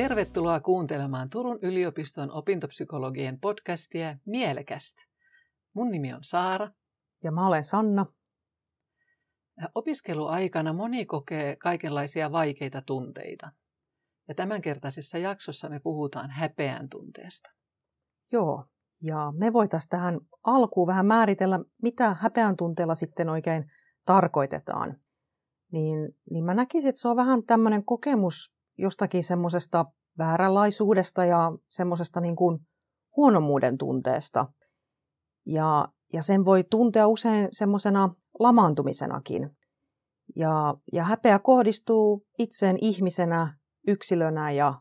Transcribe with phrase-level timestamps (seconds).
[0.00, 5.02] Tervetuloa kuuntelemaan Turun yliopiston opintopsykologien podcastia Mielekästä.
[5.74, 6.70] Mun nimi on Saara.
[7.24, 8.06] Ja mä olen Sanna.
[9.74, 13.52] Opiskeluaikana moni kokee kaikenlaisia vaikeita tunteita.
[14.28, 17.50] Ja tämänkertaisessa jaksossa me puhutaan häpeän tunteesta.
[18.32, 18.64] Joo,
[19.02, 23.64] ja me voitaisiin tähän alkuun vähän määritellä, mitä häpeän tunteella sitten oikein
[24.06, 24.96] tarkoitetaan.
[25.72, 25.98] Niin,
[26.30, 29.84] niin mä näkisin, että se on vähän tämmöinen kokemus jostakin semmoisesta
[30.18, 32.58] vääränlaisuudesta ja semmoisesta niin kuin
[33.16, 34.46] huonomuuden tunteesta.
[35.46, 38.08] Ja, ja sen voi tuntea usein semmoisena
[38.38, 39.50] lamaantumisenakin.
[40.36, 44.74] Ja, ja häpeä kohdistuu itseen ihmisenä, yksilönä ja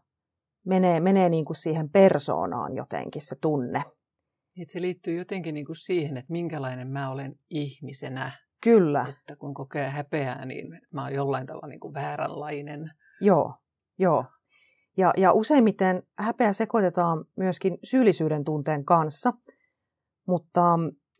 [0.65, 3.83] menee, menee niin kuin siihen persoonaan jotenkin se tunne.
[4.61, 8.31] Että se liittyy jotenkin niin kuin siihen, että minkälainen mä olen ihmisenä.
[8.63, 9.05] Kyllä.
[9.09, 12.91] Että kun kokee häpeää, niin mä oon jollain tavalla niin kuin vääränlainen.
[13.21, 13.53] Joo,
[13.99, 14.25] joo.
[14.97, 19.33] Ja, ja useimmiten häpeä sekoitetaan myöskin syyllisyyden tunteen kanssa,
[20.27, 20.61] mutta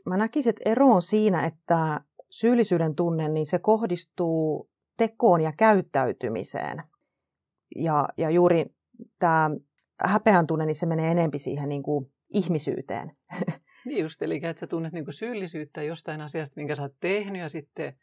[0.06, 6.84] mä näkisin, että ero on siinä, että syyllisyyden tunne, niin se kohdistuu tekoon ja käyttäytymiseen.
[7.76, 8.66] Ja, ja juuri
[9.20, 9.50] tämä
[10.04, 13.12] häpeän tunne, niin se menee enempi siihen niin kuin ihmisyyteen.
[13.86, 17.42] Niin just, eli että sä tunnet niin kuin syyllisyyttä jostain asiasta, minkä sä oot tehnyt,
[17.42, 17.94] ja sitten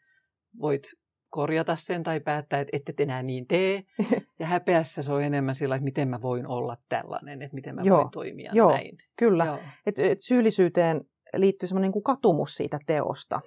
[0.59, 0.83] voit
[1.29, 3.83] korjata sen tai päättää, että ette enää niin tee.
[4.39, 7.81] Ja häpeässä se on enemmän sillä, että miten mä voin olla tällainen, että miten mä
[7.81, 8.97] joo, voin toimia joo, näin.
[9.15, 9.59] Kyllä, joo.
[9.85, 11.01] Et, et syyllisyyteen
[11.35, 13.41] liittyy semmoinen niin katumus siitä teosta.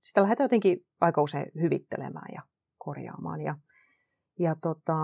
[0.00, 2.42] Sitä lähdetään jotenkin aika usein hyvittelemään ja
[2.78, 3.40] korjaamaan.
[3.40, 3.54] Ja,
[4.38, 4.94] ja tota,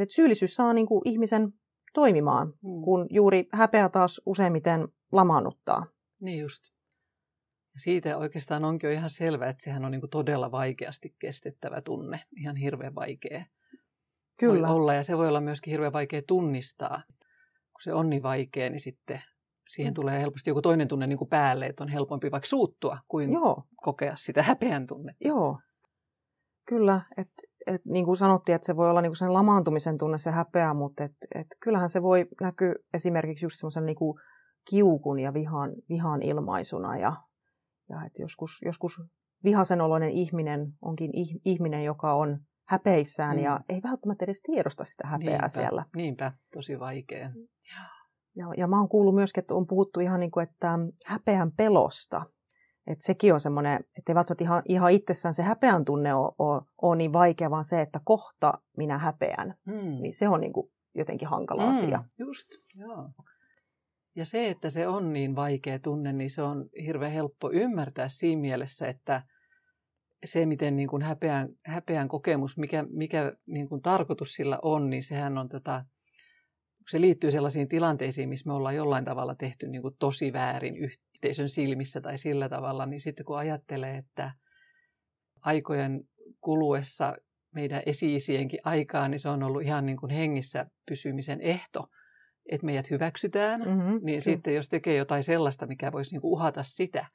[0.00, 1.52] et syyllisyys saa niin kuin ihmisen
[1.94, 2.82] toimimaan, hmm.
[2.84, 5.86] kun juuri häpeä taas useimmiten lamaannuttaa.
[6.20, 6.77] Niin just.
[7.78, 12.20] Siitä oikeastaan onkin jo ihan selvää, että sehän on niin kuin todella vaikeasti kestettävä tunne,
[12.36, 13.44] ihan hirveän vaikea
[14.38, 14.68] Kyllä.
[14.68, 14.94] Voi olla.
[14.94, 17.02] Ja se voi olla myöskin hirveän vaikea tunnistaa.
[17.72, 19.22] Kun se on niin vaikea, niin sitten
[19.68, 19.94] siihen mm.
[19.94, 23.62] tulee helposti joku toinen tunne niin kuin päälle, että on helpompi vaikka suuttua kuin Joo.
[23.76, 25.28] kokea sitä häpeän tunnetta.
[25.28, 25.60] Joo,
[26.68, 27.00] kyllä.
[27.16, 27.30] Et,
[27.66, 30.74] et, niin kuin sanottiin, että se voi olla niin kuin sen lamaantumisen tunne, se häpeä,
[30.74, 33.96] mutta et, et kyllähän se voi näkyä esimerkiksi just semmoisen niin
[34.70, 37.12] kiukun ja vihan, vihan ilmaisuna ja
[37.88, 39.00] ja että joskus, joskus
[39.44, 41.10] vihasen oloinen ihminen onkin
[41.44, 42.38] ihminen, joka on
[42.68, 43.42] häpeissään mm.
[43.42, 45.84] ja ei välttämättä edes tiedosta sitä häpeää niinpä, siellä.
[45.96, 47.30] Niinpä, tosi vaikea.
[48.36, 52.22] Ja, ja mä oon kuullut myöskin, että on puhuttu ihan niin kuin, että häpeän pelosta.
[52.86, 56.10] Että sekin on semmoinen, että ei välttämättä ihan, ihan itsessään se häpeän tunne
[56.82, 59.54] ole niin vaikea, vaan se, että kohta minä häpeän.
[59.66, 60.02] Mm.
[60.02, 62.04] Niin se on niin kuin jotenkin hankala mm, asia.
[62.18, 62.46] Just,
[62.78, 63.10] joo.
[64.16, 68.40] Ja se, että se on niin vaikea tunne, niin se on hirveän helppo ymmärtää siinä
[68.40, 69.22] mielessä, että
[70.24, 75.02] se, miten niin kuin häpeän, häpeän kokemus, mikä, mikä niin kuin tarkoitus sillä on, niin
[75.02, 75.84] sehän on tota,
[76.90, 81.48] se liittyy sellaisiin tilanteisiin, missä me ollaan jollain tavalla tehty niin kuin tosi väärin yhteisön
[81.48, 84.32] silmissä tai sillä tavalla, niin sitten kun ajattelee, että
[85.40, 86.00] aikojen
[86.40, 87.16] kuluessa
[87.54, 91.86] meidän esi-isienkin aikaa, niin se on ollut ihan niin kuin hengissä pysymisen ehto,
[92.48, 94.20] että meidät hyväksytään, mm-hmm, niin kyllä.
[94.20, 97.06] sitten jos tekee jotain sellaista, mikä voisi niinku uhata sitä,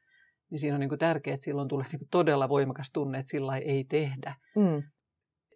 [0.50, 3.84] niin siinä on niinku tärkeää, että silloin tulee niinku todella voimakas tunne, että sillä ei
[3.84, 4.36] tehdä.
[4.56, 4.84] Mm.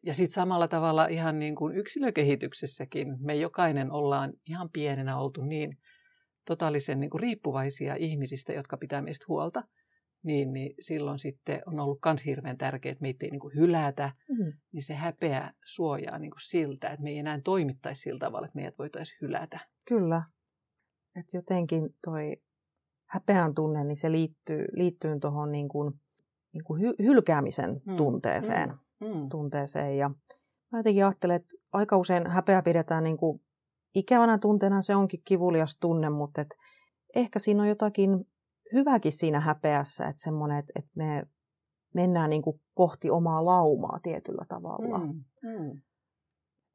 [0.05, 5.77] Ja sitten samalla tavalla ihan niin kuin yksilökehityksessäkin me jokainen ollaan ihan pienenä oltu niin
[6.45, 9.63] totaalisen niin kuin riippuvaisia ihmisistä, jotka pitää meistä huolta
[10.27, 14.11] niin, niin silloin sitten on ollut myös hirveän tärkeää, että meitä ei niin kuin hylätä,
[14.29, 14.53] mm.
[14.71, 18.55] niin se häpeä suojaa niin kuin siltä, että me ei enää toimittaisi sillä tavalla, että
[18.55, 19.59] meidät voitaisiin hylätä.
[19.87, 20.23] Kyllä.
[21.15, 22.37] Että jotenkin toi
[23.05, 25.93] häpeän tunne, niin se liittyy, liittyy tuohon niin kuin,
[26.53, 27.95] niin kuin hy, hylkäämisen mm.
[27.95, 28.69] tunteeseen.
[28.69, 29.07] Mm.
[29.07, 29.29] Mm.
[29.29, 29.97] tunteeseen.
[29.97, 30.09] Ja
[30.71, 33.41] mä jotenkin ajattelen, että aika usein häpeä pidetään niin kuin
[33.95, 36.55] ikävänä tunteena, se onkin kivulias tunne, mutta et
[37.15, 38.27] ehkä siinä on jotakin
[38.73, 41.23] hyväkin siinä häpeässä, että semmoinen, että, että me
[41.93, 44.97] mennään niin kuin kohti omaa laumaa tietyllä tavalla.
[44.97, 45.81] Mm, mm.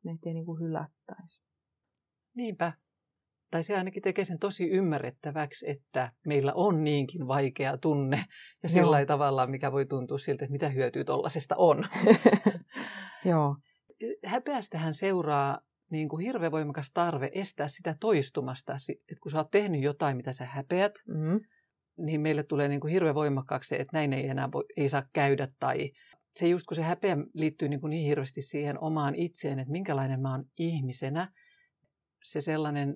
[0.05, 1.43] Meitä ei niin kuin hylättäisi.
[2.35, 2.73] Niinpä.
[3.51, 8.25] Tai se ainakin tekee sen tosi ymmärrettäväksi, että meillä on niinkin vaikea tunne
[8.63, 9.07] ja sillä Joo.
[9.07, 11.85] tavalla, mikä voi tuntua siltä, että mitä hyötyä tuollaisesta on.
[13.25, 13.57] Joo.
[14.25, 15.61] Häpeästähän seuraa
[15.91, 18.77] niin kuin hirveän voimakas tarve estää sitä toistumasta.
[18.89, 21.41] Että kun sä oot tehnyt jotain, mitä sä häpeät, mm
[21.99, 25.09] niin meille tulee niin kuin hirveän voimakkaaksi se, että näin ei enää voi, ei saa
[25.13, 25.49] käydä.
[25.61, 25.91] Tai
[26.37, 30.21] se just kun se häpeä liittyy niin, kuin niin hirveästi siihen omaan itseen, että minkälainen
[30.21, 31.29] mä oon ihmisenä,
[32.25, 32.95] se sellainen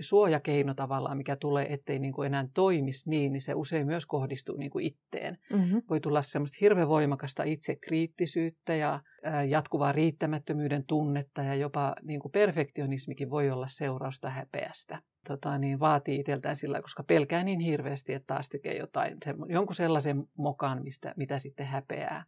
[0.00, 4.56] suojakeino tavallaan, mikä tulee, ettei niin kuin enää toimisi niin, niin se usein myös kohdistuu
[4.56, 5.38] niin kuin itteen.
[5.52, 5.82] Mm-hmm.
[5.90, 9.00] Voi tulla semmoista hirveän voimakasta itsekriittisyyttä ja
[9.48, 15.02] jatkuvaa riittämättömyyden tunnetta ja jopa niin kuin perfektionismikin voi olla seurausta häpeästä.
[15.28, 19.76] Tota, niin vaatii itseltään sillä, koska pelkää niin hirveästi, että taas tekee jotain, se, jonkun
[19.76, 22.24] sellaisen mokan, mistä, mitä sitten häpeää.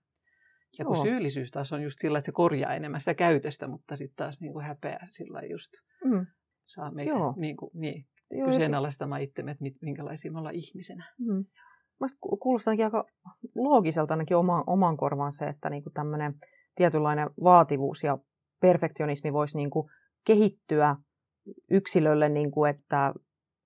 [0.79, 4.17] Ja kun syyllisyys taas on just sillä, että se korjaa enemmän sitä käytöstä, mutta sitten
[4.17, 5.73] taas niin kuin häpeä sillä just
[6.05, 6.27] mm.
[6.67, 7.35] saa meitä Joo.
[7.37, 11.15] niin kuin, niin, Joo, kyseenalaistamaan itsemme, että minkälaisia me ollaan ihmisenä.
[11.19, 11.45] Mm.
[12.01, 13.05] Mielestäni kuulostaa aika
[13.55, 16.35] loogiselta ainakin oman, oman korvaan se, että niin tämmöinen
[16.75, 18.19] tietynlainen vaativuus ja
[18.61, 19.91] perfektionismi voisi niin kuin
[20.27, 20.97] kehittyä
[21.71, 23.15] yksilölle, niin kuin, että,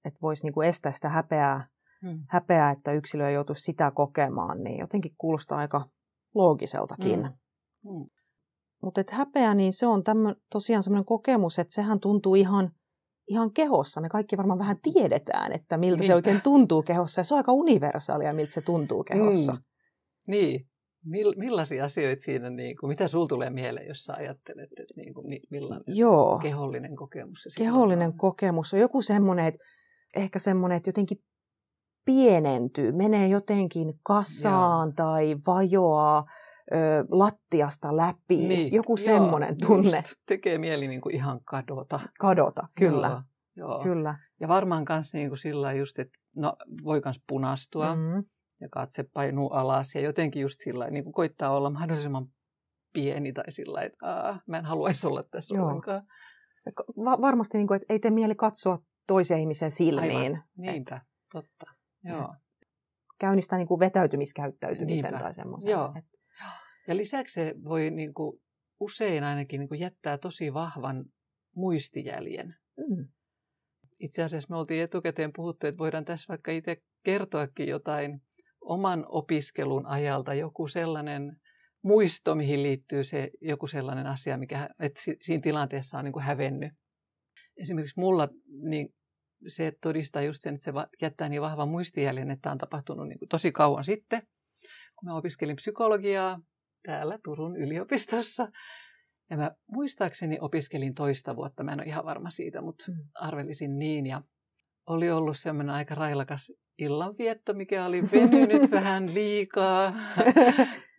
[0.05, 1.69] että voisi niin kuin estää sitä häpeää,
[2.03, 2.25] hmm.
[2.29, 5.89] häpeää, että yksilö ei joutuisi sitä kokemaan, niin jotenkin kuulostaa aika
[6.35, 7.21] loogiseltakin.
[7.21, 7.93] Mm.
[7.93, 8.07] Mm.
[8.83, 12.71] Mutta häpeä, niin se on tämmö, tosiaan semmoinen kokemus, että sehän tuntuu ihan,
[13.29, 14.01] ihan kehossa.
[14.01, 16.07] Me kaikki varmaan vähän tiedetään, että miltä niin.
[16.07, 17.21] se oikein tuntuu kehossa.
[17.21, 19.53] Ja se on aika universaalia, miltä se tuntuu kehossa.
[19.53, 19.63] Mm.
[20.27, 20.69] Niin.
[21.05, 25.15] Mill, millaisia asioita siinä, niin kuin, mitä sinulla tulee mieleen, jos sä ajattelet, että niin
[25.15, 26.39] kuin, millainen Joo.
[26.39, 28.17] kehollinen kokemus se Kehollinen on?
[28.17, 29.65] kokemus on joku semmoinen, että
[30.17, 31.19] ehkä semmoinen, että jotenkin
[32.05, 34.93] pienentyy, menee jotenkin kasaan Joo.
[34.97, 36.25] tai vajoaa
[36.73, 36.77] ö,
[37.11, 38.37] lattiasta läpi.
[38.37, 38.73] Niin.
[38.73, 39.97] Joku semmoinen tunne.
[39.97, 40.15] Just.
[40.27, 42.01] Tekee mieli niin kuin ihan kadota.
[42.19, 43.09] Kadota, kyllä.
[43.09, 43.23] Joo.
[43.57, 43.81] Joo.
[43.83, 44.19] kyllä.
[44.41, 48.25] Ja varmaan myös niin kuin sillä just, että no, voi myös punastua mm-hmm.
[48.65, 52.27] Ja katse painuu alas ja jotenkin just sillä niin kuin koittaa olla mahdollisimman
[52.93, 55.67] pieni tai sillä että Aa, mä en haluaisi olla tässä Joo.
[55.67, 56.03] ollenkaan.
[57.05, 60.33] Va- varmasti, niin kuin, että ei tee mieli katsoa toisen ihmisen silmiin.
[60.33, 60.45] Aivan.
[60.59, 61.03] Niinpä, et,
[61.33, 61.67] totta.
[62.05, 62.35] Joo.
[63.19, 65.19] Käynnistää niin kuin vetäytymiskäyttäytymisen Niinpä.
[65.19, 65.71] tai semmoisen.
[65.71, 65.93] Joo.
[65.99, 66.19] Että...
[66.89, 68.41] Ja lisäksi se voi niin kuin,
[68.81, 71.05] usein ainakin niin kuin jättää tosi vahvan
[71.55, 72.57] muistijäljen.
[72.77, 73.09] Mm.
[74.01, 78.23] Itse asiassa me oltiin etukäteen puhuttu, että voidaan tässä vaikka itse kertoakin jotain
[78.65, 81.37] oman opiskelun ajalta, joku sellainen
[81.83, 86.73] muisto, mihin liittyy se joku sellainen asia, mikä että siinä tilanteessa on niin kuin hävennyt.
[87.57, 88.29] Esimerkiksi mulla
[88.69, 88.95] niin
[89.49, 90.73] se todistaa just sen, että se
[91.03, 94.23] jättää niin vahvan muistijäljen, että tämä on tapahtunut niin kuin tosi kauan sitten.
[94.97, 96.41] Kun mä opiskelin psykologiaa
[96.87, 98.49] täällä Turun yliopistossa,
[99.31, 102.97] ja mä muistaakseni opiskelin toista vuotta, mä en ole ihan varma siitä, mutta mm.
[103.15, 104.07] arvelisin niin.
[104.07, 104.23] Ja
[104.87, 109.95] oli ollut semmoinen aika railakas illanvietto, mikä oli venynyt vähän liikaa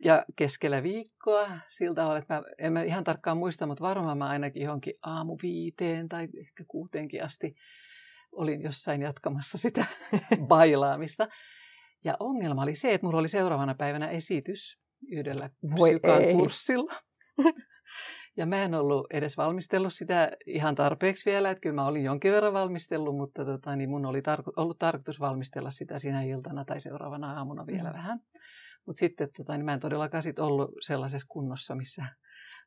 [0.05, 1.47] ja keskellä viikkoa.
[1.69, 5.37] Siltä tavalla, että mä, en mä ihan tarkkaan muista, mutta varmaan mä ainakin johonkin aamu
[5.43, 7.55] viiteen tai ehkä kuuteenkin asti
[8.31, 9.85] olin jossain jatkamassa sitä
[10.47, 11.27] bailaamista.
[12.03, 16.93] Ja ongelma oli se, että mulla oli seuraavana päivänä esitys yhdellä psykan kurssilla.
[18.37, 22.31] Ja mä en ollut edes valmistellut sitä ihan tarpeeksi vielä, että kyllä mä olin jonkin
[22.31, 26.81] verran valmistellut, mutta tota, niin mun oli tarko- ollut tarkoitus valmistella sitä sinä iltana tai
[26.81, 27.93] seuraavana aamuna vielä mm.
[27.93, 28.19] vähän.
[28.85, 32.05] Mutta sitten tota, niin mä en todellakaan sit ollut sellaisessa kunnossa, missä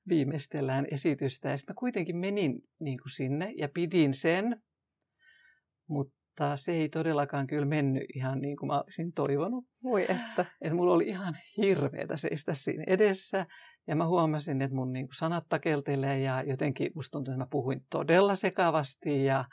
[0.09, 1.49] viimeistellään esitystä.
[1.49, 4.63] Ja sitten mä kuitenkin menin niin kuin sinne ja pidin sen
[5.89, 9.65] mutta se ei todellakaan kyllä mennyt ihan niin kuin mä olisin toivonut.
[9.83, 10.47] Voi että.
[10.61, 13.47] Että mulla oli ihan hirveätä seistä siinä edessä.
[13.89, 17.49] Ja mä huomasin, että mun niin kuin sanat takeltelee ja jotenkin musta tuntui, että mä
[17.51, 19.45] puhuin todella sekavasti ja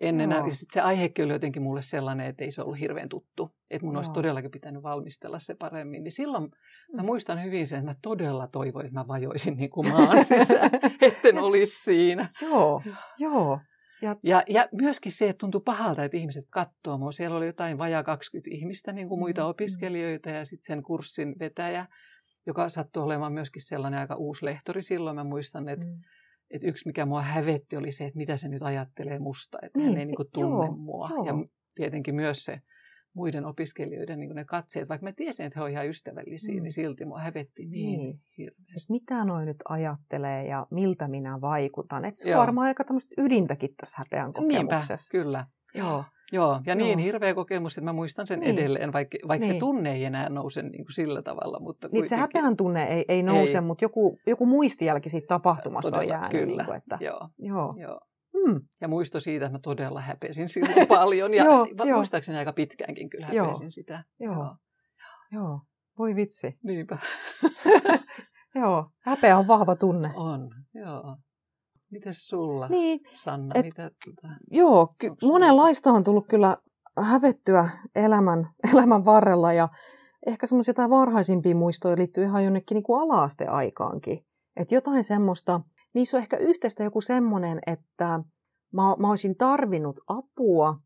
[0.00, 0.50] ennen, no.
[0.50, 3.50] sit se aihekin oli jotenkin mulle sellainen, että ei se ollut hirveän tuttu.
[3.70, 3.98] Että mun no.
[3.98, 6.02] olisi todellakin pitänyt valmistella se paremmin.
[6.02, 6.50] Niin silloin
[6.92, 7.06] mä mm.
[7.06, 11.38] muistan hyvin sen, että mä todella toivoin, että mä vajoisin niin kuin maan sisään, etten
[11.38, 12.28] olisi siinä.
[12.42, 12.82] Joo,
[13.18, 13.60] joo.
[14.02, 17.12] Ja, ja, ja myöskin se, että tuntui pahalta, että ihmiset katsoo mua.
[17.12, 19.50] Siellä oli jotain vajaa 20 ihmistä, niin kuin muita mm-hmm.
[19.50, 21.86] opiskelijoita ja sitten sen kurssin vetäjä,
[22.46, 25.16] joka sattui olemaan myöskin sellainen aika uusi lehtori silloin.
[25.16, 26.00] Mä muistan, että, mm.
[26.50, 29.88] että yksi mikä mua hävetti oli se, että mitä se nyt ajattelee musta, että niin,
[29.88, 31.08] hän ei niin kuin tunne joo, mua.
[31.08, 31.26] Joo.
[31.26, 31.32] Ja
[31.74, 32.60] tietenkin myös se
[33.14, 36.62] muiden opiskelijoiden niin ne katseet, vaikka mä tiesin, että he ovat ihan ystävällisiä, mm.
[36.62, 38.20] niin silti mua hävetti niin, niin.
[38.38, 38.92] hirveästi.
[38.92, 42.04] Mitä noin nyt ajattelee ja miltä minä vaikutan?
[42.04, 44.94] Et se on varmaan aika tämmöistä ydintäkin tässä häpeän kokemuksessa.
[44.94, 45.46] Niinpä, kyllä.
[45.74, 46.04] Joo.
[46.32, 47.04] Joo, ja niin Joo.
[47.04, 48.58] hirveä kokemus, että mä muistan sen niin.
[48.58, 49.54] edelleen, vaikka, vaikka niin.
[49.54, 51.60] se tunne ei enää nouse niin kuin sillä tavalla.
[51.60, 53.60] Mutta niin, se häpeän tunne ei, ei nouse, ei.
[53.60, 56.30] mutta joku, joku muistijälki siitä tapahtumasta Todella, on jäänyt.
[56.30, 57.28] Kyllä, niin kuin, että, joo.
[57.38, 57.74] joo.
[57.78, 58.00] joo.
[58.34, 58.60] Mm.
[58.80, 61.34] Ja muisto siitä, että mä todella häpesin silloin paljon.
[61.34, 64.04] Ja joo, muistaakseni aika pitkäänkin kyllä häpesin joo, sitä.
[64.20, 64.34] Joo.
[64.34, 64.56] joo.
[65.32, 65.60] Joo.
[65.98, 66.58] Voi vitsi.
[66.64, 66.98] Niinpä.
[68.60, 68.90] joo.
[69.04, 70.10] Häpeä on vahva tunne.
[70.14, 71.16] On, joo.
[71.90, 73.54] Mites sulla, niin, Sanna?
[73.54, 76.56] Et, mitä, tota, joo, ky- monenlaista on tullut kyllä
[76.98, 79.68] hävettyä elämän, elämän varrella ja
[80.26, 84.18] ehkä semmoisia jotain varhaisimpia muistoja liittyy ihan jonnekin niin kuin ala-asteaikaankin.
[84.56, 85.60] Että jotain semmoista,
[85.94, 88.20] niissä on ehkä yhteistä joku semmoinen, että
[88.72, 90.76] mä, mä olisin tarvinnut apua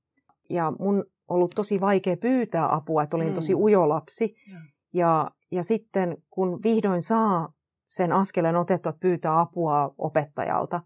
[0.51, 3.35] ja mun ollut tosi vaikea pyytää apua, että olin mm.
[3.35, 4.35] tosi ujo lapsi.
[4.53, 4.61] Ja.
[4.97, 7.53] Ja, ja sitten kun vihdoin saa
[7.87, 10.81] sen askeleen otettua, että pyytää apua opettajalta,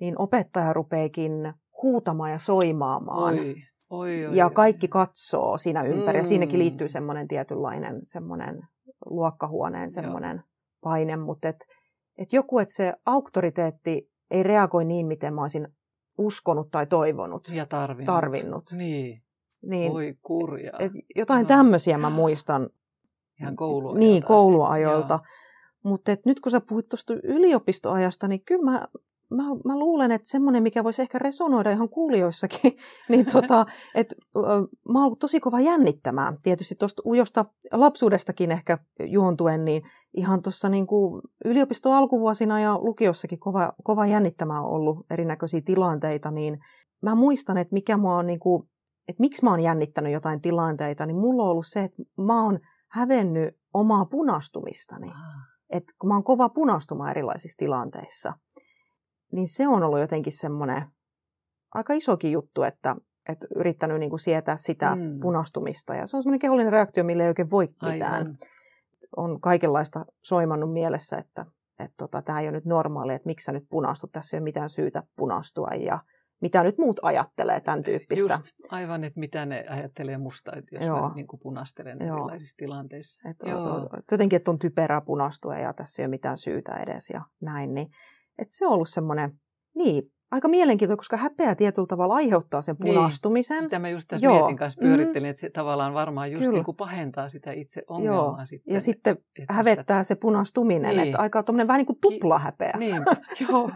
[0.00, 3.34] niin opettaja rupeekin huutamaan ja soimaamaan.
[3.34, 3.54] Oi,
[3.90, 6.18] oi, oi, ja kaikki katsoo siinä ympäri.
[6.18, 6.22] Mm.
[6.22, 8.60] Ja siinäkin liittyy semmoinen tietynlainen semmoinen
[9.06, 10.44] luokkahuoneen semmoinen Joo.
[10.80, 11.16] paine.
[11.16, 11.66] Mutta et,
[12.18, 15.68] et joku, että se auktoriteetti ei reagoi niin, miten mä olisin
[16.18, 17.48] uskonut tai toivonut.
[17.48, 18.06] Ja tarvinnut.
[18.06, 18.64] tarvinnut.
[18.72, 19.22] Niin.
[19.62, 19.92] niin.
[19.92, 20.72] Oi kurja.
[20.78, 21.48] Et jotain no.
[21.48, 22.70] tämmöisiä mä muistan.
[23.40, 23.98] Ihan kouluajoilta.
[23.98, 25.20] Niin, kouluajoilta.
[25.88, 28.86] Mutta nyt kun sä puhuit tuosta yliopistoajasta, niin kyllä mä
[29.30, 32.72] mä, mä luulen, että semmoinen, mikä voisi ehkä resonoida ihan kuulijoissakin,
[33.08, 34.16] niin tota, että
[34.92, 36.36] mä oon tosi kova jännittämään.
[36.42, 39.82] Tietysti tuosta ujosta lapsuudestakin ehkä juontuen, niin
[40.16, 40.86] ihan tuossa niin
[41.44, 46.58] yliopiston alkuvuosina ja lukiossakin kova, kova jännittämään on ollut erinäköisiä tilanteita, niin
[47.02, 48.62] mä muistan, että mikä mua on niin kuin,
[49.08, 52.58] että miksi mä oon jännittänyt jotain tilanteita, niin mulla on ollut se, että mä oon
[52.90, 55.12] hävennyt omaa punastumistani.
[55.70, 58.32] Että kun mä oon kova punastumaan erilaisissa tilanteissa–
[59.32, 60.82] niin se on ollut jotenkin semmoinen
[61.74, 62.96] aika isokin juttu, että,
[63.28, 65.20] että yrittänyt niin kuin sietää sitä mm.
[65.20, 65.94] punastumista.
[65.94, 68.14] Ja se on semmoinen kehollinen reaktio, millä ei oikein voi mitään.
[68.14, 68.36] Aivan.
[69.16, 71.44] On kaikenlaista soimannut mielessä, että,
[71.78, 74.44] että tota, tämä ei ole nyt normaali, että miksi sä nyt punastut, tässä ei ole
[74.44, 75.68] mitään syytä punastua.
[75.80, 75.98] Ja
[76.40, 78.34] mitä nyt muut ajattelee tämän tyyppistä.
[78.34, 81.08] Just, aivan, että mitä ne ajattelee musta, että jos Joo.
[81.08, 82.16] mä niin kuin punastelen Joo.
[82.16, 83.28] erilaisissa tilanteissa.
[83.28, 83.88] Et Joo.
[84.12, 87.74] Jotenkin, että on typerää punastua ja tässä ei ole mitään syytä edes ja näin.
[87.74, 87.88] Niin
[88.38, 89.30] että se on ollut semmoinen,
[89.74, 93.56] niin, aika mielenkiintoista, koska häpeä tietyllä tavalla aiheuttaa sen niin, punastumisen.
[93.56, 94.38] Niin, sitä mä just tässä Joo.
[94.38, 95.30] mietin kanssa, pyörittelin, mm.
[95.30, 98.36] että se tavallaan varmaan just niin kuin pahentaa sitä itse ongelmaa.
[98.38, 98.46] Joo.
[98.46, 100.14] Sitten, ja sitten että hävettää sitä...
[100.14, 101.06] se punastuminen, niin.
[101.06, 102.74] että aika tuommoinen vähän niin kuin tupla häpeä.
[102.78, 103.02] Niin,
[103.48, 103.70] joo.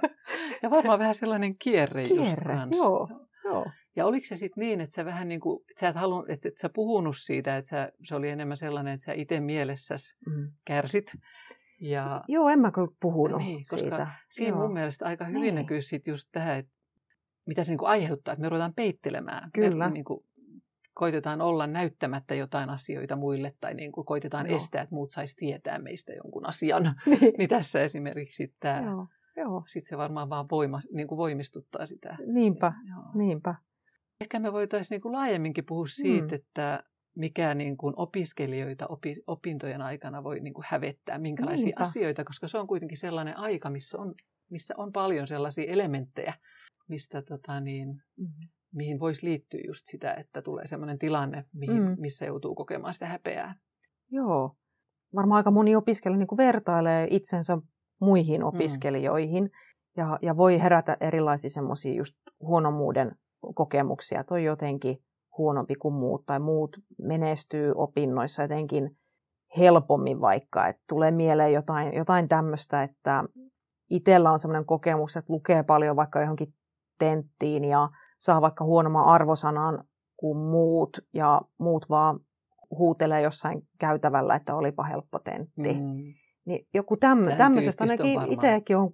[0.63, 3.09] Ja varmaan vähän sellainen kierre, kierre just joo.
[3.45, 3.67] joo.
[3.97, 6.49] Ja oliko se sitten niin, että sä vähän niin kuin, että sä et halunnut, että
[6.49, 10.53] et sä puhunut siitä, että sä, se oli enemmän sellainen, että sä itse mielessäsi mm.
[10.65, 11.13] kärsit
[11.83, 14.07] ja, Joo, en mä kyllä puhunut niin, koska siitä.
[14.31, 14.61] Siinä Joo.
[14.61, 15.55] mun mielestä aika hyvin niin.
[15.55, 16.73] näkyy sit just tämä, että
[17.47, 19.51] mitä se niin kuin aiheuttaa, että me ruvetaan peittelemään.
[19.53, 19.89] Kyllä.
[19.89, 20.25] Me niin kuin
[20.95, 24.57] koitetaan olla näyttämättä jotain asioita muille tai niin kuin koitetaan Joo.
[24.57, 26.83] estää, että muut saisi tietää meistä jonkun asian.
[27.07, 27.35] niin.
[27.39, 29.07] niin tässä esimerkiksi tämä, Joo.
[29.37, 29.65] Joo.
[29.67, 32.17] sitten se varmaan vaan voima, niin kuin voimistuttaa sitä.
[32.27, 33.05] Niinpä, Joo.
[33.15, 33.55] niinpä.
[34.21, 36.35] Ehkä me voitaisiin niin kuin laajemminkin puhua siitä, mm.
[36.35, 41.83] että mikä niin kuin opiskelijoita opi, opintojen aikana voi niin kuin hävettää, minkälaisia Niinpä.
[41.83, 44.15] asioita, koska se on kuitenkin sellainen aika, missä on,
[44.51, 46.35] missä on paljon sellaisia elementtejä,
[46.89, 48.49] mistä tota niin, mm-hmm.
[48.75, 51.97] mihin voisi liittyä just sitä, että tulee sellainen tilanne, mihin, mm.
[51.99, 53.55] missä joutuu kokemaan sitä häpeää.
[54.11, 54.57] Joo.
[55.15, 57.59] Varmaan aika moni opiskelija niin kuin vertailee itsensä
[58.01, 58.47] muihin mm.
[58.47, 59.51] opiskelijoihin mm.
[59.97, 63.13] ja, ja voi herätä erilaisia semmoisia just huonomuuden
[63.55, 64.25] kokemuksia.
[64.25, 64.97] Toi jotenkin
[65.39, 68.97] huonompi kuin muut tai muut menestyy opinnoissa jotenkin
[69.59, 70.67] helpommin vaikka.
[70.67, 73.25] Että tulee mieleen jotain, jotain tämmöistä, että
[73.91, 76.55] itsellä on sellainen kokemus, että lukee paljon vaikka johonkin
[76.99, 79.85] tenttiin ja saa vaikka huonomman arvosanan
[80.17, 82.21] kuin muut ja muut vaan
[82.79, 85.75] huutelee jossain käytävällä, että olipa helppo tentti.
[85.75, 86.15] Mm.
[86.45, 88.91] Niin joku tämmö, tämmöisestä ainakin itsekin on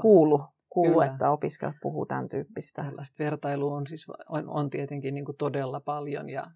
[0.00, 1.12] kuullut kuuluu, Kyllä.
[1.12, 2.82] että opiskelijat puhuu tämän tyyppistä.
[2.82, 6.46] Tällaista vertailua on, siis, on, on tietenkin niin kuin todella paljon ja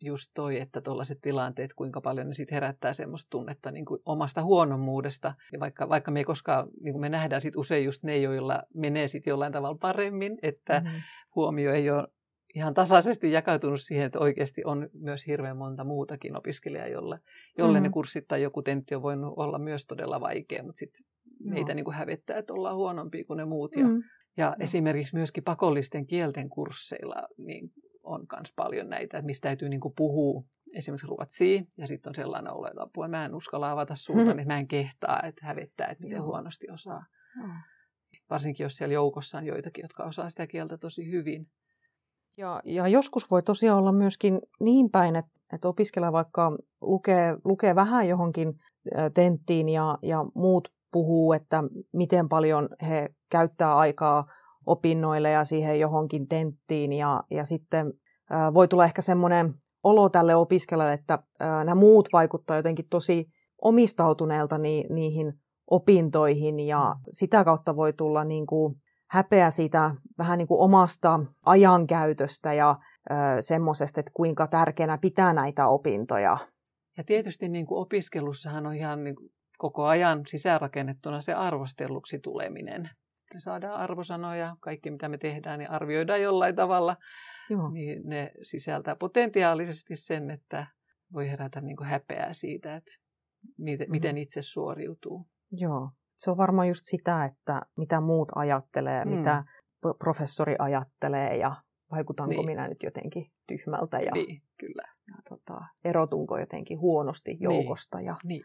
[0.00, 4.42] just toi, että tuollaiset tilanteet, kuinka paljon ne sitten herättää semmoista tunnetta niin kuin omasta
[4.42, 5.34] huonommuudesta.
[5.52, 8.62] Ja vaikka, vaikka me ei koskaan, niin kuin me nähdään sit usein just ne, joilla
[8.74, 11.00] menee sitten jollain tavalla paremmin, että mm-hmm.
[11.34, 12.08] huomio ei ole
[12.54, 17.20] ihan tasaisesti jakautunut siihen, että oikeasti on myös hirveän monta muutakin opiskelijaa, jolle,
[17.58, 17.82] jolle mm-hmm.
[17.82, 21.04] ne kurssit tai joku tentti on voinut olla myös todella vaikea, mutta sitten
[21.44, 23.76] meitä niin kuin hävettää, että ollaan huonompia kuin ne muut.
[23.76, 24.02] Ja, mm.
[24.36, 27.70] ja esimerkiksi myöskin pakollisten kielten kursseilla niin
[28.02, 30.42] on myös paljon näitä, että mistä täytyy niin kuin puhua
[30.74, 34.30] esimerkiksi ruotsia, ja sitten on sellainen olo, että apua, mä en uskalla avata suuta, mm.
[34.38, 36.26] että mä en kehtaa, että hävettää, että miten Joo.
[36.26, 37.04] huonosti osaa.
[37.36, 37.50] Mm.
[38.30, 41.46] Varsinkin jos siellä joukossa on joitakin, jotka osaa sitä kieltä tosi hyvin.
[42.36, 47.74] Ja, ja joskus voi tosiaan olla myöskin niin päin, että, että opiskelija vaikka lukee, lukee
[47.74, 48.52] vähän johonkin
[49.14, 54.24] tenttiin ja, ja muut puhuu, että miten paljon he käyttää aikaa
[54.66, 56.92] opinnoille ja siihen johonkin tenttiin.
[56.92, 57.92] Ja, ja sitten
[58.30, 59.52] ää, voi tulla ehkä semmoinen
[59.84, 63.26] olo tälle opiskelijalle, että ää, nämä muut vaikuttaa jotenkin tosi
[63.62, 65.32] omistautuneelta ni, niihin
[65.70, 68.74] opintoihin ja sitä kautta voi tulla niin kuin
[69.10, 72.76] häpeä siitä vähän niin kuin omasta ajankäytöstä ja
[73.40, 76.36] semmoisesta, että kuinka tärkeänä pitää näitä opintoja.
[76.98, 82.90] Ja tietysti niin kuin opiskelussahan on ihan niin kuin koko ajan sisäänrakennettuna se arvostelluksi tuleminen.
[83.34, 86.96] me saadaan arvosanoja, kaikki mitä me tehdään, niin arvioidaan jollain tavalla.
[87.50, 87.70] Joo.
[87.70, 90.66] Niin ne sisältää potentiaalisesti sen, että
[91.12, 92.92] voi herätä niin kuin häpeää siitä, että
[93.58, 93.90] miten, mm.
[93.90, 95.26] miten itse suoriutuu.
[95.52, 99.10] Joo, se on varmaan just sitä, että mitä muut ajattelee, mm.
[99.10, 99.44] mitä
[99.98, 101.56] professori ajattelee ja
[101.90, 102.46] vaikutanko niin.
[102.46, 104.82] minä nyt jotenkin tyhmältä ja, niin, kyllä.
[105.08, 107.42] ja tota, erotunko jotenkin huonosti niin.
[107.42, 107.98] joukosta.
[107.98, 108.06] Niin.
[108.06, 108.42] Ja, niin.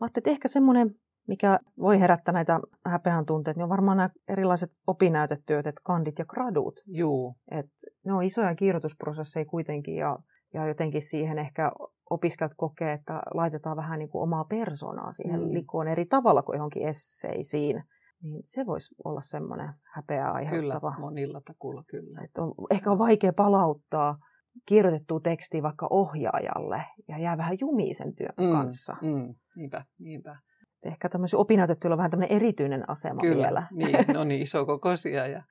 [0.00, 0.94] Mä ajattelin, että ehkä semmoinen,
[1.28, 6.24] mikä voi herättää näitä häpeän tunteita, niin on varmaan nämä erilaiset opinnäytetyöt, että kandit ja
[6.24, 6.80] gradut.
[6.86, 7.36] Juu.
[7.50, 7.70] Et
[8.04, 10.18] ne on isoja kirjoitusprosesseja kuitenkin ja,
[10.54, 11.72] ja jotenkin siihen ehkä
[12.10, 15.52] opiskelijat kokee, että laitetaan vähän niin kuin omaa persoonaa siihen mm.
[15.52, 17.84] likoon eri tavalla kuin johonkin esseisiin.
[18.22, 20.90] Niin se voisi olla semmoinen häpeää aiheuttava.
[20.90, 22.20] Kyllä, monilla takulla kyllä.
[22.24, 24.18] Että on, ehkä on vaikea palauttaa
[24.66, 28.96] kirjoitettua tekstiä vaikka ohjaajalle ja jää vähän jumiin sen työn mm, kanssa.
[29.02, 30.36] Mm, niinpä, niinpä.
[30.82, 33.66] Ehkä tämmöisen opinnäytetyöllä on vähän tämmöinen erityinen asema Kyllä, vielä.
[33.70, 35.26] niin, no niin, kokoisia.
[35.26, 35.42] Ja,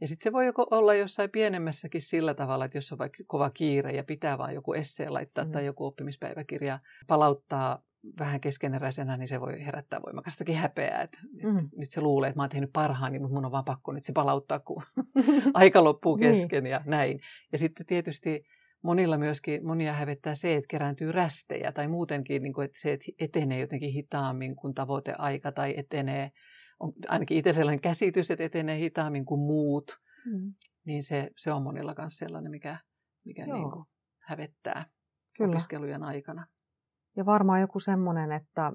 [0.00, 3.50] ja sitten se voi joko olla jossain pienemmässäkin sillä tavalla, että jos on vaikka kova
[3.50, 5.52] kiire ja pitää vaan joku esseen laittaa mm.
[5.52, 7.82] tai joku oppimispäiväkirja palauttaa
[8.18, 11.02] vähän keskeneräisenä, niin se voi herättää voimakastakin häpeää.
[11.02, 11.68] Että, mm.
[11.76, 14.12] nyt se luulee, että mä oon tehnyt parhaani, mutta mun on vaan pakko nyt se
[14.12, 14.82] palauttaa, kun
[15.54, 16.32] aika loppuu niin.
[16.32, 16.70] kesken niin.
[16.70, 17.20] ja näin.
[17.52, 18.44] Ja sitten tietysti
[18.82, 23.06] monilla myöskin, monia hävettää se, että kerääntyy rästejä tai muutenkin, niin kuin, että se että
[23.18, 26.30] etenee jotenkin hitaammin kuin tavoiteaika tai etenee,
[26.80, 29.84] on ainakin itse sellainen käsitys, että etenee hitaammin kuin muut,
[30.26, 30.54] mm.
[30.84, 32.78] niin se, se on monilla myös sellainen, mikä,
[33.24, 33.84] mikä niin kuin
[34.24, 34.86] hävettää
[35.36, 35.50] Kyllä.
[35.50, 36.46] opiskelujen aikana.
[37.16, 38.72] Ja varmaan joku semmoinen, että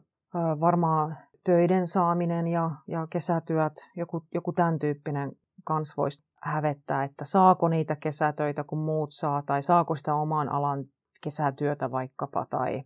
[0.60, 5.32] varmaan töiden saaminen ja, ja kesätyöt, joku, joku tämän tyyppinen
[5.66, 10.86] kans voisi hävettää, että saako niitä kesätöitä kun muut saa, tai saako sitä oman alan
[11.24, 12.84] kesätyötä vaikkapa, tai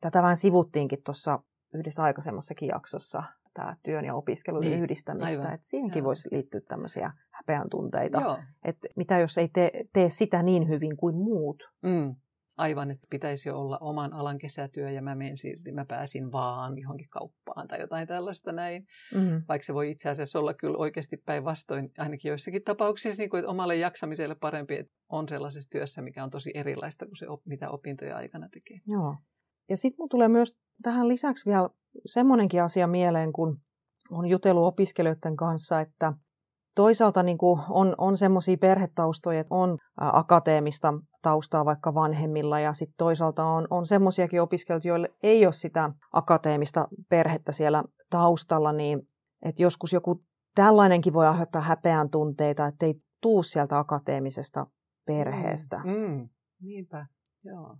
[0.00, 1.38] tätä vähän sivuttiinkin tuossa
[1.74, 3.22] yhdessä aikaisemmassakin jaksossa,
[3.54, 5.54] tämä työn ja opiskelun niin, yhdistämistä, aivan.
[5.54, 6.06] että siihenkin Joo.
[6.06, 11.16] voisi liittyä tämmöisiä häpeän tunteita, että mitä jos ei tee, tee sitä niin hyvin kuin
[11.16, 11.62] muut.
[11.82, 12.16] Mm
[12.58, 16.78] aivan, että pitäisi jo olla oman alan kesätyö ja mä menen silti, mä pääsin vaan
[16.78, 18.86] johonkin kauppaan tai jotain tällaista näin.
[19.14, 19.42] Mm-hmm.
[19.48, 23.50] Vaikka se voi itse asiassa olla kyllä oikeasti päinvastoin, ainakin joissakin tapauksissa, niin kuin, että
[23.50, 28.16] omalle jaksamiselle parempi, että on sellaisessa työssä, mikä on tosi erilaista kuin se, mitä opintoja
[28.16, 28.80] aikana tekee.
[28.86, 29.16] Joo.
[29.68, 31.68] Ja sitten mun tulee myös tähän lisäksi vielä
[32.06, 33.58] semmoinenkin asia mieleen, kun
[34.10, 36.12] on jutellut opiskelijoiden kanssa, että
[36.78, 42.94] toisaalta niin kuin on, on semmoisia perhetaustoja, että on akateemista taustaa vaikka vanhemmilla ja sitten
[42.98, 49.08] toisaalta on, on semmoisiakin opiskelijoita, joille ei ole sitä akateemista perhettä siellä taustalla, niin
[49.42, 50.20] että joskus joku
[50.54, 54.66] tällainenkin voi aiheuttaa häpeän tunteita, että ei tuu sieltä akateemisesta
[55.06, 55.80] perheestä.
[55.84, 56.28] Mm, mm,
[56.62, 57.06] niinpä,
[57.44, 57.76] joo.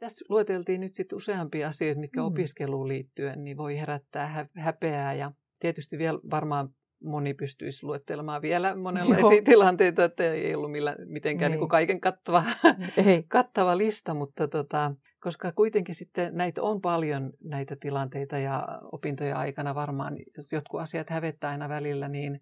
[0.00, 2.26] Tässä lueteltiin nyt sitten useampia asioita, mitkä mm.
[2.26, 6.68] opiskeluun liittyen niin voi herättää häpeää ja tietysti vielä varmaan
[7.04, 11.54] moni pystyisi luettelemaan vielä monenlaisia tilanteita, että ei ollut millä, mitenkään niin.
[11.54, 12.44] Niin kuin kaiken kattava,
[13.06, 13.24] ei.
[13.28, 19.74] kattava lista, mutta tota, koska kuitenkin sitten näitä on paljon näitä tilanteita ja opintoja aikana
[19.74, 20.16] varmaan
[20.52, 22.40] jotkut asiat hävettää aina välillä, niin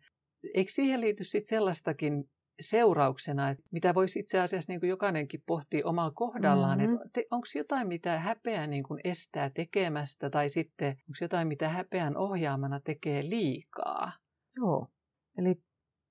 [0.54, 2.24] eikö siihen liity sitten sellaistakin
[2.60, 6.98] seurauksena, että mitä voisi itse asiassa niin kuin jokainenkin pohtia omalla kohdallaan, mm-hmm.
[7.06, 12.16] että onko jotain, mitä häpeä niin kuin estää tekemästä, tai sitten onko jotain, mitä häpeän
[12.16, 14.12] ohjaamana tekee liikaa.
[14.56, 14.86] Joo,
[15.38, 15.62] eli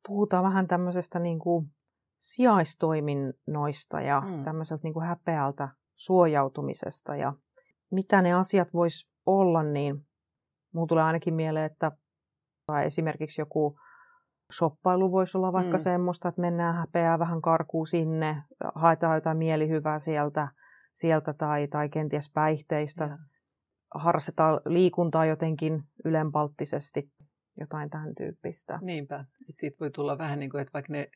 [0.08, 1.72] puhutaan vähän tämmöisestä niin kuin
[2.18, 4.44] sijaistoiminnoista ja mm.
[4.44, 7.34] tämmöiseltä niin kuin häpeältä suojautumisesta ja
[7.92, 10.08] mitä ne asiat vois olla, niin
[10.74, 11.92] mulla tulee ainakin mieleen, että
[12.84, 13.80] esimerkiksi joku
[14.54, 15.82] shoppailu voisi olla vaikka mm.
[15.82, 18.44] semmoista, että mennään häpeää vähän karkuun sinne,
[18.76, 20.48] haetaan jotain mielihyvää sieltä,
[20.94, 23.18] sieltä tai, tai kenties päihteistä, ja.
[23.96, 27.12] harrastetaan liikuntaa jotenkin ylenpalttisesti
[27.60, 28.80] jotain tämän tyyppistä.
[28.82, 31.10] Niinpä, että siitä voi tulla vähän niin kuin, että vaikka ne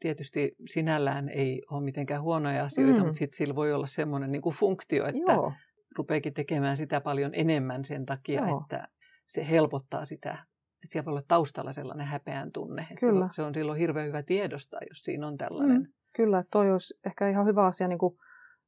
[0.00, 3.04] tietysti sinällään ei ole mitenkään huonoja asioita, mm.
[3.04, 5.52] mutta sitten sillä voi olla semmoinen niin kuin funktio, että Joo.
[5.96, 8.60] rupeekin tekemään sitä paljon enemmän sen takia, Joo.
[8.62, 8.88] että
[9.26, 10.30] se helpottaa sitä.
[10.82, 12.82] Että siellä voi olla taustalla sellainen häpeän tunne.
[12.82, 13.20] Että Kyllä.
[13.20, 15.80] Se, on, se on silloin hirveän hyvä tiedostaa, jos siinä on tällainen.
[15.80, 15.86] Mm.
[16.16, 18.14] Kyllä, toi olisi ehkä ihan hyvä asia niin kuin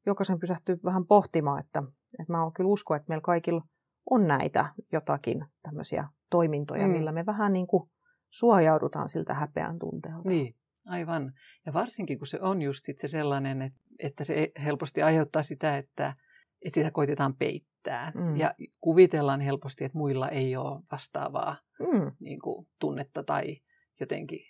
[0.07, 1.83] jokaisen pysähtyy vähän pohtimaan, että,
[2.21, 3.63] että mä kyllä usko, että meillä kaikilla
[4.11, 6.93] on näitä jotakin tämmöisiä toimintoja, mm.
[6.93, 7.91] millä me vähän niin kuin
[8.31, 10.29] suojaudutaan siltä häpeän tunteelta.
[10.29, 10.55] Niin,
[10.87, 11.33] aivan.
[11.67, 15.77] Ja varsinkin kun se on just sit se sellainen, että, että se helposti aiheuttaa sitä,
[15.77, 16.17] että,
[16.65, 18.13] että sitä koitetaan peittää.
[18.15, 18.37] Mm.
[18.37, 22.13] Ja kuvitellaan helposti, että muilla ei ole vastaavaa mm.
[22.21, 23.57] niin kuin, tunnetta tai
[24.01, 24.41] jotenkin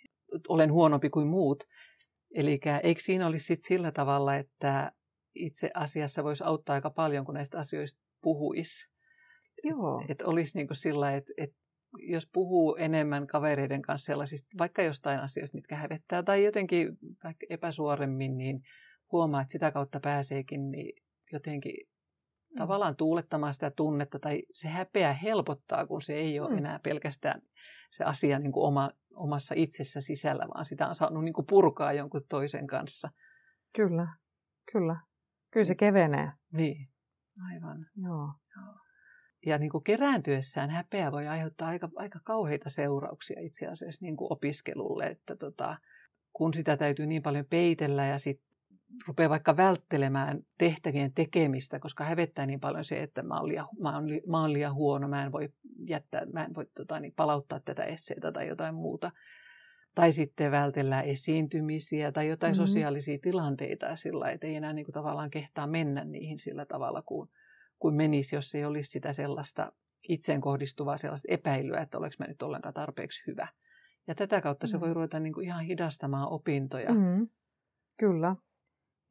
[0.48, 1.64] olen huonompi kuin muut.
[2.34, 4.92] Eli eikö siinä olisi sit sillä tavalla, että
[5.34, 8.88] itse asiassa voisi auttaa aika paljon, kun näistä asioista puhuisi.
[9.64, 10.04] Joo.
[10.08, 11.56] Että olisi niin kuin sillä, että, että
[11.98, 18.38] jos puhuu enemmän kavereiden kanssa sellaisista, vaikka jostain asioista, mitkä hävettää tai jotenkin vaikka epäsuoremmin,
[18.38, 18.62] niin
[19.12, 21.02] huomaa, että sitä kautta pääseekin niin
[21.32, 21.74] jotenkin
[22.50, 22.56] mm.
[22.56, 26.58] tavallaan tuulettamaan sitä tunnetta tai se häpeä helpottaa, kun se ei ole mm.
[26.58, 27.42] enää pelkästään
[27.90, 31.92] se asia niin kuin oma, omassa itsessä sisällä, vaan sitä on saanut niin kuin purkaa
[31.92, 33.10] jonkun toisen kanssa.
[33.76, 34.06] Kyllä,
[34.72, 34.96] kyllä.
[35.50, 36.32] Kyllä se kevenee.
[36.52, 36.88] Niin,
[37.52, 37.86] aivan.
[37.96, 38.34] Joo.
[38.56, 38.81] Joo.
[39.46, 44.32] Ja niin kuin kerääntyessään häpeä voi aiheuttaa aika, aika kauheita seurauksia itse asiassa niin kuin
[44.32, 45.76] opiskelulle, että tota,
[46.32, 48.52] kun sitä täytyy niin paljon peitellä ja sitten
[49.06, 53.94] rupeaa vaikka välttelemään tehtävien tekemistä, koska hävettää niin paljon se, että mä oon liian, mä
[53.94, 55.48] oon, mä oon liian huono, mä en voi
[55.88, 59.10] jättää, mä en voi tota, niin, palauttaa tätä esseitä tai jotain muuta.
[59.94, 62.66] Tai sitten vältellään esiintymisiä tai jotain mm-hmm.
[62.66, 67.28] sosiaalisia tilanteita sillä että ei enää niin kuin, tavallaan kehtaa mennä niihin sillä tavalla kuin,
[67.82, 69.72] kuin menisi, jos ei olisi sitä sellaista
[70.08, 73.48] itseen kohdistuvaa sellaista epäilyä, että oleks mä nyt ollenkaan tarpeeksi hyvä.
[74.06, 74.80] Ja tätä kautta se mm.
[74.80, 76.94] voi ruveta niin kuin ihan hidastamaan opintoja.
[76.94, 77.28] Mm.
[77.98, 78.36] Kyllä.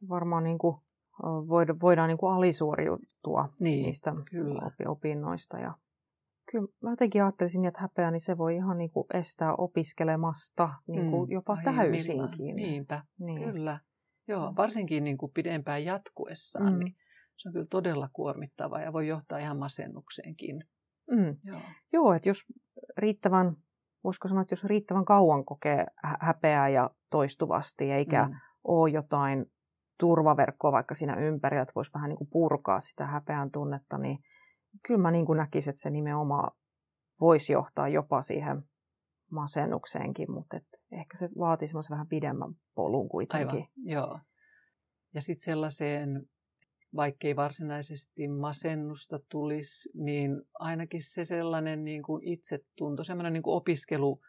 [0.10, 0.75] Varmaan niin kuin
[1.81, 4.62] voidaan niin kuin alisuoriutua niin, niistä kyllä.
[4.88, 5.57] opinnoista.
[5.57, 5.73] Ja
[6.51, 11.12] kyllä mä jotenkin ajattelisin, että häpeä, niin se voi ihan niin kuin estää opiskelemasta niin
[11.12, 12.55] kuin mm, jopa täysinkin.
[12.55, 13.43] Niinpä, niin.
[13.43, 13.79] kyllä.
[14.27, 16.79] Joo, varsinkin niin kuin pidempään jatkuessaan, mm.
[16.79, 16.95] niin
[17.41, 20.63] se on kyllä todella kuormittavaa ja voi johtaa ihan masennukseenkin.
[21.12, 21.38] Mm.
[21.51, 21.62] Joo.
[21.93, 22.38] Joo, että jos
[22.97, 23.56] riittävän,
[24.04, 25.86] voisiko sanoa, että jos riittävän kauan kokee
[26.19, 28.36] häpeää ja toistuvasti, eikä mm.
[28.63, 29.45] ole jotain
[29.99, 34.17] turvaverkkoa vaikka siinä ympärillä, että voisi vähän niin kuin purkaa sitä häpeän tunnetta, niin
[34.88, 36.51] kyllä mä niin kuin näkisin, että se nimenomaan
[37.19, 38.63] voisi johtaa jopa siihen
[39.32, 43.56] masennukseenkin, mutta et ehkä se vaatii semmoisen vähän pidemmän polun kuitenkin.
[43.56, 44.19] Aivan, joo.
[45.13, 46.30] Ja sitten sellaiseen,
[46.95, 54.21] vaikkei varsinaisesti masennusta tulisi, niin ainakin se sellainen niin kuin itsetunto, semmoinen niin kuin opiskelu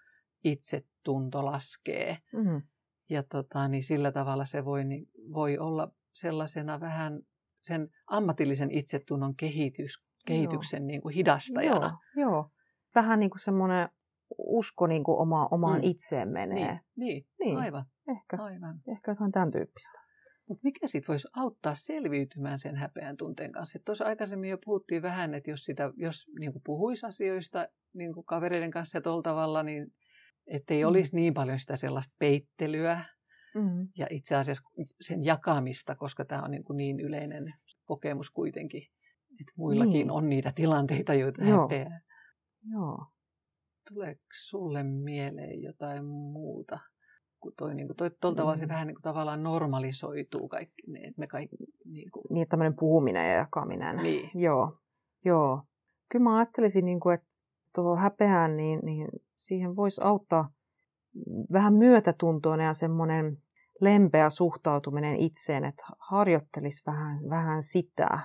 [0.44, 2.18] itsetunto laskee.
[2.32, 2.62] Mm-hmm.
[3.10, 7.20] Ja tota, niin sillä tavalla se voi, niin, voi olla sellaisena vähän
[7.62, 11.98] sen ammatillisen itsetunnon kehitys, kehityksen niin kuin hidastajana.
[12.16, 12.50] Joo, joo.
[12.94, 13.88] Vähän niin kuin semmoinen
[14.38, 15.84] usko niin kuin oma, omaan mm.
[15.84, 16.56] itseen menee.
[16.56, 17.58] Niin, niin, niin.
[17.58, 17.84] aivan.
[18.08, 18.80] Ehkä, aivan.
[18.88, 20.00] ehkä jotain tämän tyyppistä.
[20.48, 23.78] Mutta mikä sitten voisi auttaa selviytymään sen häpeän tunteen kanssa?
[23.84, 28.26] Tuossa aikaisemmin jo puhuttiin vähän, että jos, sitä, jos niin kuin puhuisi asioista niin kuin
[28.26, 29.86] kavereiden kanssa tuolla tavalla, niin
[30.46, 30.88] ettei mm.
[30.88, 33.04] olisi niin paljon sitä sellaista peittelyä
[33.54, 33.88] mm.
[33.98, 34.62] ja itse asiassa
[35.00, 38.82] sen jakamista, koska tämä on niin, kuin niin yleinen kokemus kuitenkin
[39.40, 40.10] että muillakin niin.
[40.10, 41.62] on niitä tilanteita, joita Joo.
[41.62, 42.00] häpeää.
[42.72, 43.06] Joo.
[43.88, 46.78] Tuleeko sulle mieleen jotain muuta?
[47.42, 48.68] Kun toi, niin kuin, toi, tuolla tavalla se mm.
[48.68, 51.56] vähän niin kuin, tavallaan normalisoituu kaikki, että me kaikki...
[51.84, 52.24] Niin, kuin...
[52.30, 53.96] niin tämmöinen puhuminen ja jakaminen.
[53.96, 54.30] Niin.
[54.34, 54.78] Joo.
[55.24, 55.62] Joo.
[56.08, 57.28] Kyllä mä ajattelisin, niin kuin, että
[57.74, 60.50] tuohon häpeään, niin, niin siihen voisi auttaa
[61.52, 63.38] vähän myötätuntoinen ja semmoinen
[63.80, 68.18] lempeä suhtautuminen itseen, että harjoittelisi vähän, vähän sitä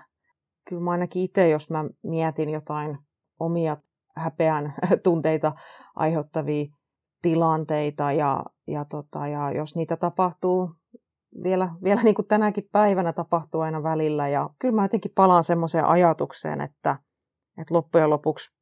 [0.68, 2.98] kyllä mä ainakin itse, jos mä mietin jotain
[3.40, 3.78] omia
[4.16, 5.54] häpeän tunteita
[5.96, 6.66] aiheuttavia
[7.22, 10.72] tilanteita ja, ja, tota, ja jos niitä tapahtuu
[11.44, 15.86] vielä, vielä niin kuin tänäkin päivänä tapahtuu aina välillä ja kyllä mä jotenkin palaan semmoiseen
[15.86, 16.98] ajatukseen, että,
[17.62, 18.58] että loppujen lopuksi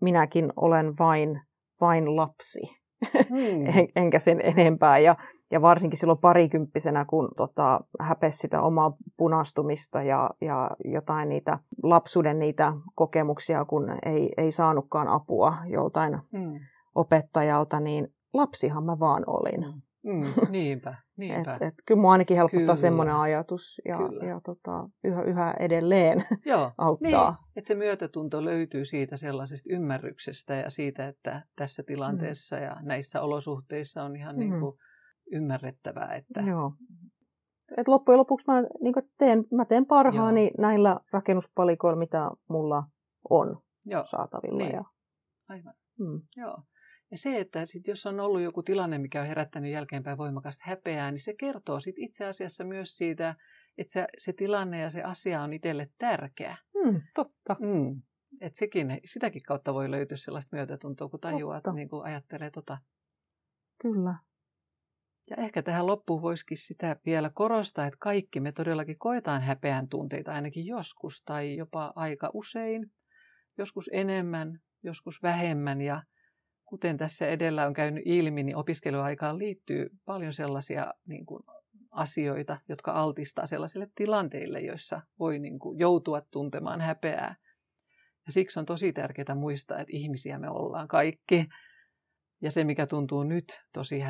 [0.00, 1.40] minäkin olen vain,
[1.80, 2.80] vain lapsi
[3.28, 3.66] hmm.
[3.66, 4.98] en, enkä sen enempää.
[4.98, 5.16] Ja,
[5.50, 12.38] ja varsinkin silloin parikymppisenä, kun tota, häpesi sitä omaa punastumista ja, ja jotain niitä lapsuuden
[12.38, 16.60] niitä kokemuksia, kun ei, ei saanutkaan apua joltain hmm.
[16.94, 19.64] opettajalta, niin lapsihan mä vaan olin.
[19.64, 19.80] Hmm.
[20.02, 21.54] Mm, niinpä, niinpä.
[21.54, 22.76] Et, et, kyllä mua ainakin helpottaa kyllä.
[22.76, 27.30] semmoinen ajatus ja, ja tota, yhä, yhä edelleen Joo, auttaa.
[27.30, 32.62] Niin, että se myötätunto löytyy siitä sellaisesta ymmärryksestä ja siitä, että tässä tilanteessa mm.
[32.62, 34.40] ja näissä olosuhteissa on ihan mm.
[34.40, 34.78] niin kuin
[35.32, 36.14] ymmärrettävää.
[36.14, 36.40] Että...
[36.40, 36.72] Joo.
[37.76, 40.50] Et loppujen lopuksi mä, niin teen, mä teen parhaani Joo.
[40.58, 42.82] näillä rakennuspalikoilla, mitä mulla
[43.30, 44.06] on Joo.
[44.06, 44.58] saatavilla.
[44.58, 44.72] Niin.
[44.72, 44.84] Ja...
[45.48, 45.74] Aivan.
[45.98, 46.22] Mm.
[46.36, 46.62] Joo.
[47.10, 51.10] Ja se, että sit jos on ollut joku tilanne, mikä on herättänyt jälkeenpäin voimakasta häpeää,
[51.10, 53.34] niin se kertoo sit itse asiassa myös siitä,
[53.78, 56.56] että se, se tilanne ja se asia on itselle tärkeä.
[56.74, 57.56] Mm, totta.
[57.60, 58.02] Mm.
[58.40, 62.78] Et sekin, sitäkin kautta voi löytyä sellaista myötätuntoa, kun tajuaa, että niin kuin ajattelee tota.
[63.82, 64.14] Kyllä.
[65.30, 70.32] Ja ehkä tähän loppuun voisikin sitä vielä korostaa, että kaikki me todellakin koetaan häpeän tunteita
[70.32, 72.92] ainakin joskus tai jopa aika usein.
[73.58, 76.02] Joskus enemmän, joskus vähemmän ja
[76.70, 81.42] kuten tässä edellä on käynyt ilmi, niin opiskeluaikaan liittyy paljon sellaisia niin kuin,
[81.90, 87.36] asioita, jotka altistaa sellaisille tilanteille, joissa voi niin kuin, joutua tuntemaan häpeää.
[88.26, 91.48] Ja siksi on tosi tärkeää muistaa, että ihmisiä me ollaan kaikki.
[92.42, 94.00] Ja se, mikä tuntuu nyt tosi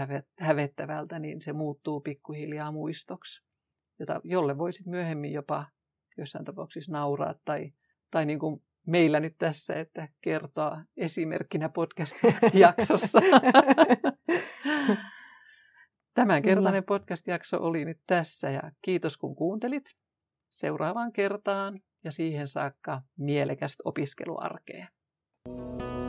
[0.41, 3.45] hävettävältä, niin se muuttuu pikkuhiljaa muistoksi,
[3.99, 5.67] jota, jolle voisit myöhemmin jopa
[6.19, 7.73] jossain tapauksissa nauraa tai,
[8.11, 13.21] tai niin kuin meillä nyt tässä, että kertoa esimerkkinä podcast-jaksossa.
[16.15, 19.85] Tämänkertainen podcast-jakso oli nyt tässä ja kiitos kun kuuntelit.
[20.49, 24.89] Seuraavaan kertaan ja siihen saakka mielekästä opiskeluarkea.
[25.47, 26.00] thank you